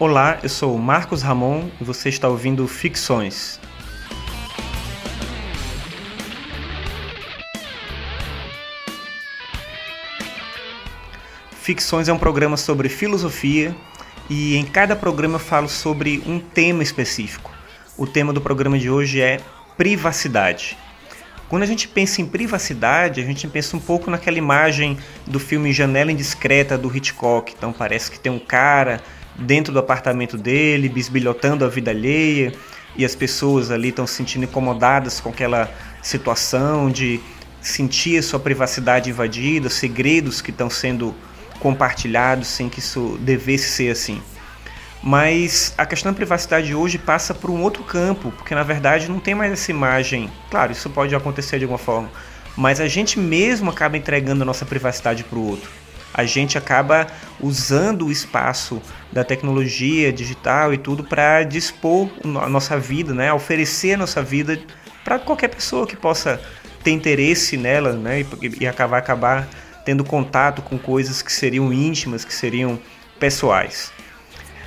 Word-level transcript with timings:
Olá, 0.00 0.38
eu 0.42 0.48
sou 0.48 0.78
Marcos 0.78 1.20
Ramon 1.20 1.68
e 1.78 1.84
você 1.84 2.08
está 2.08 2.26
ouvindo 2.26 2.66
Ficções. 2.66 3.60
Ficções 11.52 12.08
é 12.08 12.12
um 12.14 12.18
programa 12.18 12.56
sobre 12.56 12.88
filosofia 12.88 13.76
e 14.30 14.56
em 14.56 14.64
cada 14.64 14.96
programa 14.96 15.34
eu 15.34 15.38
falo 15.38 15.68
sobre 15.68 16.22
um 16.26 16.38
tema 16.38 16.82
específico. 16.82 17.52
O 17.94 18.06
tema 18.06 18.32
do 18.32 18.40
programa 18.40 18.78
de 18.78 18.88
hoje 18.88 19.20
é 19.20 19.38
privacidade. 19.76 20.78
Quando 21.46 21.64
a 21.64 21.66
gente 21.66 21.86
pensa 21.86 22.22
em 22.22 22.26
privacidade, 22.26 23.20
a 23.20 23.24
gente 23.24 23.46
pensa 23.48 23.76
um 23.76 23.80
pouco 23.80 24.10
naquela 24.10 24.38
imagem 24.38 24.96
do 25.26 25.38
filme 25.38 25.74
Janela 25.74 26.10
Indiscreta 26.10 26.78
do 26.78 26.96
Hitchcock. 26.96 27.52
Então 27.54 27.70
parece 27.70 28.10
que 28.10 28.18
tem 28.18 28.32
um 28.32 28.38
cara 28.38 29.02
dentro 29.36 29.72
do 29.72 29.78
apartamento 29.78 30.36
dele, 30.36 30.88
bisbilhotando 30.88 31.64
a 31.64 31.68
vida 31.68 31.90
alheia, 31.90 32.52
e 32.96 33.04
as 33.04 33.14
pessoas 33.14 33.70
ali 33.70 33.88
estão 33.88 34.06
se 34.06 34.14
sentindo 34.14 34.44
incomodadas 34.44 35.20
com 35.20 35.28
aquela 35.28 35.70
situação 36.02 36.90
de 36.90 37.20
sentir 37.60 38.18
a 38.18 38.22
sua 38.22 38.40
privacidade 38.40 39.10
invadida, 39.10 39.68
segredos 39.68 40.40
que 40.40 40.50
estão 40.50 40.68
sendo 40.68 41.14
compartilhados 41.60 42.48
sem 42.48 42.68
que 42.68 42.78
isso 42.78 43.18
devesse 43.20 43.68
ser 43.68 43.90
assim. 43.90 44.20
Mas 45.02 45.72
a 45.78 45.86
questão 45.86 46.12
da 46.12 46.16
privacidade 46.16 46.74
hoje 46.74 46.98
passa 46.98 47.32
por 47.34 47.50
um 47.50 47.62
outro 47.62 47.82
campo, 47.82 48.32
porque 48.32 48.54
na 48.54 48.62
verdade 48.62 49.08
não 49.08 49.18
tem 49.18 49.34
mais 49.34 49.52
essa 49.52 49.70
imagem. 49.70 50.30
Claro, 50.50 50.72
isso 50.72 50.90
pode 50.90 51.14
acontecer 51.14 51.58
de 51.58 51.64
alguma 51.64 51.78
forma, 51.78 52.10
mas 52.56 52.80
a 52.80 52.88
gente 52.88 53.18
mesmo 53.18 53.70
acaba 53.70 53.96
entregando 53.96 54.42
a 54.42 54.46
nossa 54.46 54.66
privacidade 54.66 55.24
para 55.24 55.38
o 55.38 55.46
outro 55.46 55.79
a 56.12 56.24
gente 56.24 56.58
acaba 56.58 57.06
usando 57.40 58.06
o 58.06 58.10
espaço 58.10 58.80
da 59.12 59.24
tecnologia 59.24 60.12
digital 60.12 60.74
e 60.74 60.78
tudo 60.78 61.04
para 61.04 61.42
dispor 61.42 62.08
a 62.42 62.48
nossa 62.48 62.78
vida, 62.78 63.14
né? 63.14 63.32
oferecer 63.32 63.94
a 63.94 63.96
nossa 63.96 64.22
vida 64.22 64.58
para 65.04 65.18
qualquer 65.18 65.48
pessoa 65.48 65.86
que 65.86 65.96
possa 65.96 66.40
ter 66.82 66.90
interesse 66.90 67.56
nela 67.56 67.92
né? 67.92 68.20
e, 68.20 68.26
e 68.60 68.66
acabar, 68.66 68.98
acabar 68.98 69.48
tendo 69.84 70.04
contato 70.04 70.62
com 70.62 70.78
coisas 70.78 71.22
que 71.22 71.32
seriam 71.32 71.72
íntimas, 71.72 72.24
que 72.24 72.34
seriam 72.34 72.78
pessoais. 73.18 73.92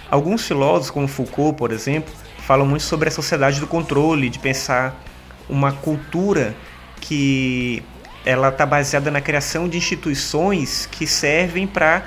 Alguns 0.09 0.45
filósofos, 0.47 0.91
como 0.91 1.07
Foucault, 1.07 1.57
por 1.57 1.71
exemplo, 1.71 2.13
falam 2.39 2.65
muito 2.65 2.83
sobre 2.83 3.09
a 3.09 3.11
sociedade 3.11 3.59
do 3.59 3.67
controle, 3.67 4.29
de 4.29 4.37
pensar 4.37 5.01
uma 5.49 5.71
cultura 5.71 6.55
que 7.01 7.83
ela 8.25 8.49
está 8.49 8.65
baseada 8.65 9.11
na 9.11 9.21
criação 9.21 9.67
de 9.67 9.77
instituições 9.77 10.87
que 10.91 11.05
servem 11.05 11.67
para 11.67 12.03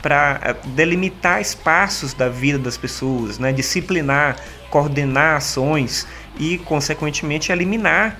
para 0.00 0.40
eh, 0.42 0.56
delimitar 0.70 1.40
espaços 1.40 2.12
da 2.12 2.28
vida 2.28 2.58
das 2.58 2.76
pessoas, 2.76 3.38
né? 3.38 3.52
disciplinar, 3.52 4.36
coordenar 4.68 5.36
ações 5.36 6.08
e, 6.36 6.58
consequentemente, 6.58 7.52
eliminar 7.52 8.18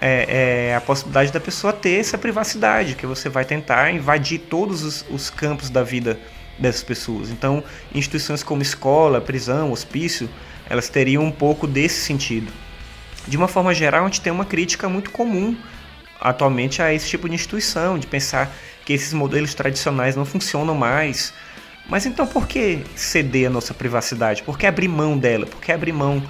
é, 0.00 0.70
é, 0.70 0.74
a 0.74 0.80
possibilidade 0.80 1.30
da 1.30 1.38
pessoa 1.38 1.72
ter 1.72 2.00
essa 2.00 2.18
privacidade, 2.18 2.96
que 2.96 3.06
você 3.06 3.28
vai 3.28 3.44
tentar 3.44 3.92
invadir 3.92 4.40
todos 4.40 4.82
os, 4.82 5.04
os 5.08 5.30
campos 5.30 5.70
da 5.70 5.84
vida 5.84 6.18
dessas 6.58 6.82
pessoas. 6.82 7.30
Então, 7.30 7.62
instituições 7.94 8.42
como 8.42 8.60
escola, 8.60 9.20
prisão, 9.20 9.70
hospício, 9.70 10.28
elas 10.68 10.88
teriam 10.88 11.22
um 11.22 11.30
pouco 11.30 11.66
desse 11.66 12.00
sentido. 12.00 12.50
De 13.28 13.36
uma 13.36 13.46
forma 13.46 13.72
geral, 13.72 14.02
a 14.02 14.06
gente 14.06 14.20
tem 14.20 14.32
uma 14.32 14.44
crítica 14.44 14.88
muito 14.88 15.10
comum 15.10 15.56
atualmente 16.20 16.82
a 16.82 16.92
esse 16.92 17.08
tipo 17.08 17.28
de 17.28 17.34
instituição, 17.34 17.98
de 17.98 18.06
pensar 18.06 18.54
que 18.84 18.92
esses 18.92 19.12
modelos 19.12 19.54
tradicionais 19.54 20.14
não 20.14 20.24
funcionam 20.24 20.74
mais. 20.74 21.32
Mas 21.88 22.06
então 22.06 22.26
por 22.26 22.46
que 22.46 22.84
ceder 22.94 23.48
a 23.48 23.50
nossa 23.50 23.74
privacidade? 23.74 24.42
Por 24.42 24.58
que 24.58 24.66
abrir 24.66 24.88
mão 24.88 25.18
dela? 25.18 25.46
Por 25.46 25.60
que 25.60 25.72
abrir 25.72 25.92
mão 25.92 26.22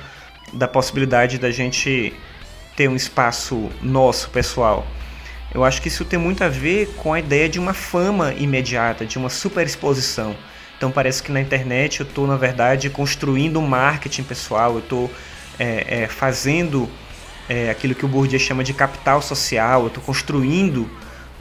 da 0.53 0.67
possibilidade 0.67 1.39
da 1.39 1.51
gente 1.51 2.15
ter 2.77 2.89
um 2.89 2.97
espaço 2.97 3.69
nosso, 3.83 4.31
pessoal? 4.31 4.87
Eu 5.53 5.65
acho 5.65 5.83
que 5.83 5.89
isso 5.89 6.05
tem 6.05 6.19
muito 6.19 6.45
a 6.45 6.49
ver 6.49 6.95
com 6.97 7.13
a 7.13 7.19
ideia 7.19 7.49
de 7.49 7.59
uma 7.59 7.75
fama 7.75 8.33
imediata, 8.35 9.05
de 9.05 9.19
uma 9.19 9.29
superexposição. 9.29 10.37
Então 10.77 10.91
parece 10.91 11.23
que 11.23 11.33
na 11.33 11.41
internet 11.41 12.01
eu 12.01 12.07
estou, 12.07 12.27
na 12.27 12.37
verdade, 12.37 12.89
construindo 12.89 13.59
um 13.59 13.67
marketing 13.67 14.23
pessoal, 14.23 14.75
eu 14.75 14.79
estou 14.79 15.11
é, 15.59 16.05
é, 16.05 16.07
fazendo 16.07 16.89
é, 17.51 17.69
aquilo 17.69 17.97
que 17.97 18.05
o 18.05 18.09
Bourdieu 18.09 18.39
chama 18.39 18.63
de 18.63 18.73
capital 18.73 19.21
social, 19.21 19.81
eu 19.81 19.87
estou 19.89 20.01
construindo 20.05 20.89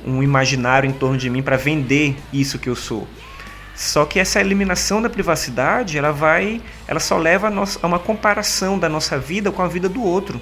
um 0.03 0.23
imaginário 0.23 0.89
em 0.89 0.91
torno 0.91 1.15
de 1.15 1.29
mim 1.29 1.43
para 1.43 1.55
vender 1.55 2.17
isso 2.33 2.57
que 2.57 2.67
eu 2.67 2.75
sou. 2.75 3.07
Só 3.75 4.05
que 4.05 4.19
essa 4.19 4.41
eliminação 4.41 5.03
da 5.03 5.09
privacidade, 5.09 5.99
ela 5.99 6.11
vai, 6.11 6.63
ela 6.87 6.99
só 6.99 7.15
leva 7.15 7.47
a, 7.47 7.51
nossa, 7.51 7.77
a 7.83 7.85
uma 7.85 7.99
comparação 7.99 8.79
da 8.79 8.89
nossa 8.89 9.19
vida 9.19 9.51
com 9.51 9.61
a 9.61 9.67
vida 9.67 9.87
do 9.87 10.01
outro. 10.01 10.41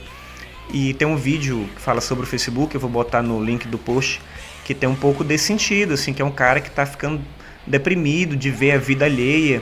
E 0.72 0.94
tem 0.94 1.06
um 1.06 1.18
vídeo 1.18 1.70
que 1.76 1.82
fala 1.82 2.00
sobre 2.00 2.24
o 2.24 2.28
Facebook, 2.28 2.74
eu 2.74 2.80
vou 2.80 2.90
botar 2.90 3.22
no 3.22 3.44
link 3.44 3.68
do 3.68 3.78
post, 3.78 4.22
que 4.64 4.74
tem 4.74 4.88
um 4.88 4.96
pouco 4.96 5.22
desse 5.22 5.48
sentido, 5.48 5.96
assim, 5.96 6.14
que 6.14 6.22
é 6.22 6.26
um 6.26 6.32
cara 6.32 6.62
que 6.62 6.70
está 6.70 6.86
ficando 6.86 7.22
deprimido 7.66 8.38
de 8.38 8.50
ver 8.50 8.72
a 8.72 8.78
vida 8.78 9.04
alheia 9.04 9.62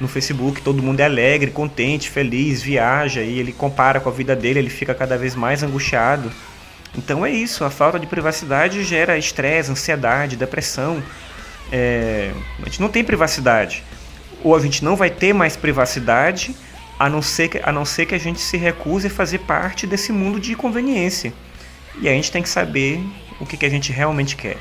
no 0.00 0.08
Facebook 0.08 0.60
todo 0.60 0.82
mundo 0.82 1.00
é 1.00 1.04
alegre, 1.04 1.50
contente, 1.50 2.10
feliz, 2.10 2.62
viaja 2.62 3.22
e 3.22 3.38
ele 3.38 3.52
compara 3.52 4.00
com 4.00 4.08
a 4.08 4.12
vida 4.12 4.36
dele, 4.36 4.58
ele 4.58 4.70
fica 4.70 4.94
cada 4.94 5.16
vez 5.16 5.34
mais 5.34 5.62
angustiado. 5.62 6.30
Então 6.96 7.24
é 7.24 7.30
isso, 7.30 7.64
a 7.64 7.70
falta 7.70 7.98
de 7.98 8.06
privacidade 8.06 8.82
gera 8.82 9.18
estresse, 9.18 9.70
ansiedade, 9.70 10.36
depressão. 10.36 11.02
É, 11.70 12.32
a 12.62 12.64
gente 12.66 12.80
não 12.80 12.88
tem 12.88 13.04
privacidade. 13.04 13.82
Ou 14.42 14.54
a 14.54 14.60
gente 14.60 14.84
não 14.84 14.96
vai 14.96 15.10
ter 15.10 15.32
mais 15.32 15.56
privacidade, 15.56 16.54
a 16.98 17.08
não 17.08 17.20
ser 17.20 17.48
que 17.48 17.60
a, 17.62 17.72
não 17.72 17.84
ser 17.84 18.06
que 18.06 18.14
a 18.14 18.18
gente 18.18 18.40
se 18.40 18.56
recuse 18.56 19.08
a 19.08 19.10
fazer 19.10 19.38
parte 19.40 19.86
desse 19.86 20.12
mundo 20.12 20.40
de 20.40 20.54
conveniência. 20.54 21.32
E 22.00 22.08
a 22.08 22.12
gente 22.12 22.30
tem 22.30 22.42
que 22.42 22.48
saber 22.48 23.00
o 23.40 23.46
que, 23.46 23.56
que 23.56 23.66
a 23.66 23.70
gente 23.70 23.92
realmente 23.92 24.36
quer. 24.36 24.56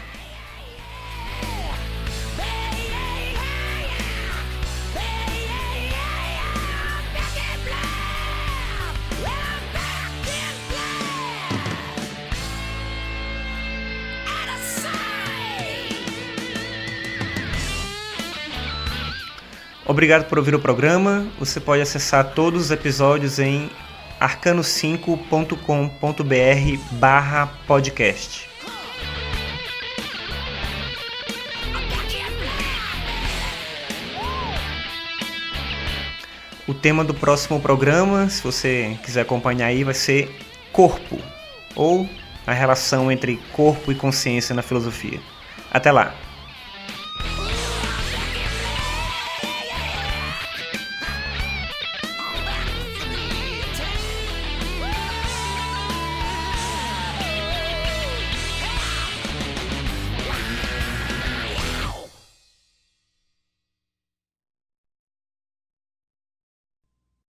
Obrigado 19.85 20.28
por 20.28 20.40
ouvir 20.40 20.56
o 20.56 20.59
programa. 20.59 21.28
Você 21.38 21.59
pode 21.59 21.81
acessar 21.81 22.34
todos 22.34 22.66
os 22.66 22.72
episódios 22.72 23.38
em 23.38 23.69
arcano5.com.br 24.19 26.79
barra 26.94 27.47
podcast. 27.68 28.50
O 36.67 36.73
tema 36.73 37.03
do 37.03 37.13
próximo 37.13 37.62
programa, 37.62 38.28
se 38.28 38.41
você 38.41 38.97
quiser 39.03 39.22
acompanhar 39.22 39.67
aí, 39.67 39.84
vai 39.84 39.94
ser 39.94 40.35
corpo, 40.72 41.19
ou 41.75 42.09
a 42.47 42.53
relação 42.53 43.12
entre 43.12 43.38
corpo 43.53 43.91
e 43.91 43.96
consciência 43.96 44.56
na 44.56 44.63
filosofia. 44.63 45.19
Até 45.72 45.91
lá! 45.91 46.24